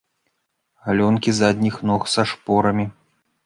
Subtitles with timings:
[0.85, 2.85] Галёнкі задніх ног са шпорамі.